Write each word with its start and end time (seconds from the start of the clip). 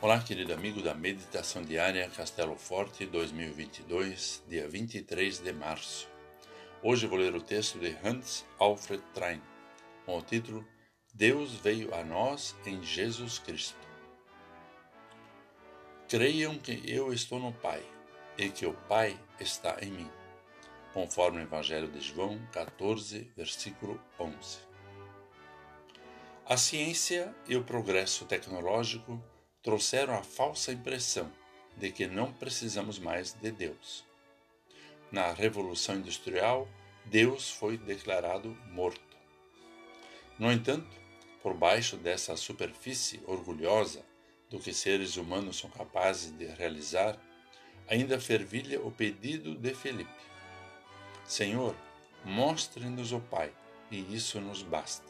Olá, 0.00 0.22
querido 0.22 0.54
amigo 0.54 0.80
da 0.80 0.94
Meditação 0.94 1.60
Diária 1.60 2.08
Castelo 2.10 2.54
Forte 2.54 3.04
2022, 3.04 4.44
dia 4.46 4.68
23 4.68 5.40
de 5.40 5.52
março. 5.52 6.08
Hoje 6.80 7.08
vou 7.08 7.18
ler 7.18 7.34
o 7.34 7.42
texto 7.42 7.80
de 7.80 7.96
Hans 8.04 8.46
Alfred 8.60 9.02
Trein, 9.12 9.42
com 10.06 10.16
o 10.16 10.22
título 10.22 10.64
Deus 11.12 11.52
veio 11.54 11.92
a 11.92 12.04
nós 12.04 12.54
em 12.64 12.80
Jesus 12.80 13.40
Cristo. 13.40 13.76
Creiam 16.08 16.56
que 16.56 16.80
eu 16.86 17.12
estou 17.12 17.40
no 17.40 17.52
Pai 17.52 17.82
e 18.38 18.50
que 18.50 18.66
o 18.66 18.74
Pai 18.74 19.18
está 19.40 19.78
em 19.82 19.90
mim, 19.90 20.10
conforme 20.94 21.40
o 21.40 21.42
Evangelho 21.42 21.88
de 21.88 22.00
João 22.00 22.40
14, 22.52 23.32
versículo 23.36 24.00
11. 24.16 24.60
A 26.46 26.56
ciência 26.56 27.34
e 27.48 27.56
o 27.56 27.64
progresso 27.64 28.26
tecnológico 28.26 29.20
trouxeram 29.62 30.14
a 30.14 30.22
falsa 30.22 30.72
impressão 30.72 31.30
de 31.76 31.90
que 31.90 32.06
não 32.06 32.32
precisamos 32.32 32.98
mais 32.98 33.32
de 33.32 33.50
Deus. 33.50 34.04
Na 35.10 35.32
Revolução 35.32 35.96
Industrial, 35.96 36.68
Deus 37.04 37.50
foi 37.50 37.76
declarado 37.76 38.56
morto. 38.70 39.16
No 40.38 40.52
entanto, 40.52 40.96
por 41.42 41.54
baixo 41.54 41.96
dessa 41.96 42.36
superfície 42.36 43.20
orgulhosa 43.26 44.04
do 44.50 44.58
que 44.58 44.72
seres 44.72 45.16
humanos 45.16 45.58
são 45.58 45.70
capazes 45.70 46.30
de 46.36 46.46
realizar, 46.46 47.18
ainda 47.88 48.20
fervilha 48.20 48.80
o 48.80 48.90
pedido 48.90 49.54
de 49.54 49.74
Felipe: 49.74 50.10
Senhor, 51.24 51.74
mostre-nos 52.24 53.12
o 53.12 53.20
Pai, 53.20 53.52
e 53.90 54.14
isso 54.14 54.40
nos 54.40 54.62
basta. 54.62 55.08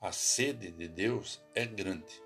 A 0.00 0.12
sede 0.12 0.70
de 0.70 0.86
Deus 0.86 1.40
é 1.54 1.64
grande 1.64 2.25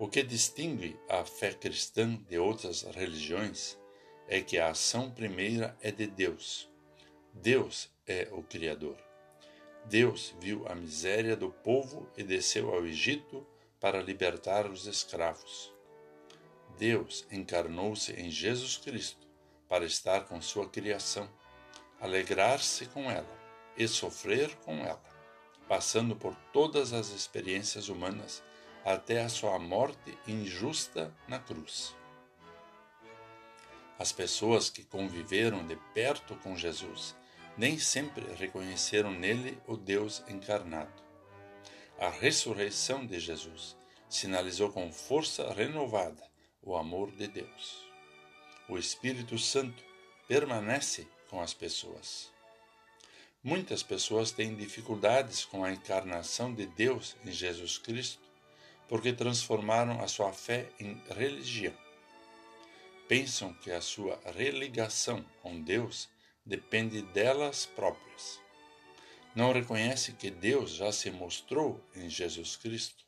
o 0.00 0.08
que 0.08 0.22
distingue 0.22 0.98
a 1.10 1.26
fé 1.26 1.52
cristã 1.52 2.16
de 2.26 2.38
outras 2.38 2.84
religiões 2.84 3.78
é 4.26 4.40
que 4.40 4.58
a 4.58 4.70
ação 4.70 5.10
primeira 5.10 5.76
é 5.82 5.92
de 5.92 6.06
Deus. 6.06 6.70
Deus 7.34 7.90
é 8.06 8.26
o 8.32 8.42
Criador. 8.42 8.96
Deus 9.84 10.34
viu 10.40 10.66
a 10.66 10.74
miséria 10.74 11.36
do 11.36 11.50
povo 11.50 12.08
e 12.16 12.22
desceu 12.22 12.74
ao 12.74 12.86
Egito 12.86 13.46
para 13.78 14.00
libertar 14.00 14.70
os 14.70 14.86
escravos. 14.86 15.70
Deus 16.78 17.26
encarnou-se 17.30 18.10
em 18.14 18.30
Jesus 18.30 18.78
Cristo 18.78 19.28
para 19.68 19.84
estar 19.84 20.24
com 20.24 20.40
sua 20.40 20.66
criação, 20.66 21.28
alegrar-se 22.00 22.86
com 22.86 23.10
ela 23.10 23.38
e 23.76 23.86
sofrer 23.86 24.56
com 24.64 24.78
ela, 24.78 25.04
passando 25.68 26.16
por 26.16 26.34
todas 26.54 26.94
as 26.94 27.10
experiências 27.10 27.90
humanas 27.90 28.42
até 28.84 29.22
a 29.22 29.28
sua 29.28 29.58
morte 29.58 30.16
injusta 30.26 31.14
na 31.28 31.38
cruz. 31.38 31.94
As 33.98 34.12
pessoas 34.12 34.70
que 34.70 34.82
conviveram 34.82 35.66
de 35.66 35.76
perto 35.92 36.34
com 36.36 36.56
Jesus 36.56 37.14
nem 37.56 37.78
sempre 37.78 38.24
reconheceram 38.34 39.10
nele 39.10 39.60
o 39.66 39.76
Deus 39.76 40.24
encarnado. 40.28 41.02
A 41.98 42.08
ressurreição 42.08 43.04
de 43.04 43.20
Jesus 43.20 43.76
sinalizou 44.08 44.72
com 44.72 44.90
força 44.90 45.52
renovada 45.52 46.22
o 46.62 46.74
amor 46.74 47.10
de 47.12 47.26
Deus. 47.26 47.86
O 48.68 48.78
Espírito 48.78 49.36
Santo 49.36 49.84
permanece 50.26 51.06
com 51.28 51.40
as 51.42 51.52
pessoas. 51.52 52.32
Muitas 53.42 53.82
pessoas 53.82 54.30
têm 54.30 54.54
dificuldades 54.54 55.44
com 55.44 55.62
a 55.64 55.72
encarnação 55.72 56.54
de 56.54 56.66
Deus 56.66 57.16
em 57.24 57.32
Jesus 57.32 57.76
Cristo 57.76 58.29
porque 58.90 59.12
transformaram 59.12 60.02
a 60.02 60.08
sua 60.08 60.32
fé 60.32 60.68
em 60.80 61.00
religião. 61.08 61.72
Pensam 63.06 63.54
que 63.54 63.70
a 63.70 63.80
sua 63.80 64.20
religação 64.34 65.24
com 65.40 65.62
Deus 65.62 66.08
depende 66.44 67.00
delas 67.00 67.64
próprias. 67.64 68.40
Não 69.32 69.52
reconhecem 69.52 70.16
que 70.16 70.28
Deus 70.28 70.72
já 70.72 70.90
se 70.90 71.08
mostrou 71.08 71.80
em 71.94 72.10
Jesus 72.10 72.56
Cristo. 72.56 73.04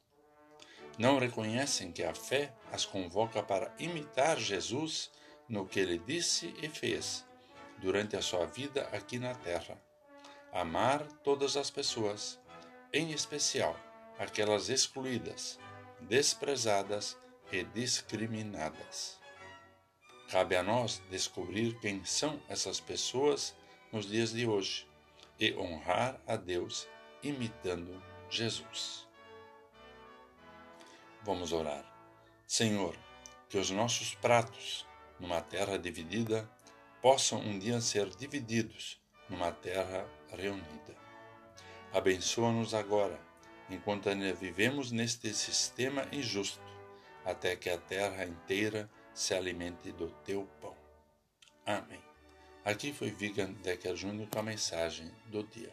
Não 0.96 1.18
reconhecem 1.18 1.90
que 1.90 2.04
a 2.04 2.14
fé 2.14 2.54
as 2.70 2.84
convoca 2.84 3.42
para 3.42 3.74
imitar 3.76 4.38
Jesus 4.38 5.10
no 5.48 5.66
que 5.66 5.80
ele 5.80 5.98
disse 5.98 6.54
e 6.62 6.68
fez 6.68 7.24
durante 7.78 8.16
a 8.16 8.22
sua 8.22 8.46
vida 8.46 8.88
aqui 8.92 9.18
na 9.18 9.34
terra. 9.34 9.76
Amar 10.52 11.02
todas 11.24 11.56
as 11.56 11.72
pessoas, 11.72 12.38
em 12.92 13.10
especial 13.10 13.76
aquelas 14.16 14.68
excluídas, 14.68 15.58
desprezadas 16.08 17.16
e 17.50 17.64
discriminadas. 17.64 19.20
Cabe 20.30 20.56
a 20.56 20.62
nós 20.62 21.02
descobrir 21.10 21.78
quem 21.80 22.04
são 22.04 22.40
essas 22.48 22.80
pessoas 22.80 23.54
nos 23.92 24.06
dias 24.06 24.32
de 24.32 24.46
hoje 24.46 24.88
e 25.38 25.54
honrar 25.54 26.20
a 26.26 26.36
Deus 26.36 26.88
imitando 27.22 28.02
Jesus. 28.30 29.06
Vamos 31.22 31.52
orar. 31.52 31.84
Senhor, 32.46 32.96
que 33.48 33.58
os 33.58 33.70
nossos 33.70 34.14
pratos 34.14 34.86
numa 35.20 35.40
terra 35.40 35.78
dividida 35.78 36.50
possam 37.00 37.38
um 37.38 37.58
dia 37.58 37.80
ser 37.80 38.08
divididos 38.16 39.00
numa 39.28 39.52
terra 39.52 40.08
reunida. 40.30 40.96
Abençoa-nos 41.92 42.72
agora 42.72 43.20
enquanto 43.72 44.08
ainda 44.08 44.32
vivemos 44.32 44.92
neste 44.92 45.32
sistema 45.32 46.06
injusto, 46.12 46.60
até 47.24 47.56
que 47.56 47.70
a 47.70 47.78
terra 47.78 48.24
inteira 48.24 48.90
se 49.14 49.34
alimente 49.34 49.92
do 49.92 50.08
teu 50.24 50.48
pão. 50.60 50.76
Amém. 51.64 52.02
Aqui 52.64 52.92
foi 52.92 53.10
Vigan 53.10 53.52
Decker 53.62 53.96
Júnior 53.96 54.28
com 54.28 54.38
a 54.38 54.42
mensagem 54.42 55.10
do 55.26 55.42
dia. 55.42 55.72